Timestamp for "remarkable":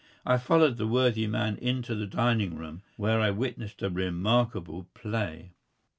3.91-4.87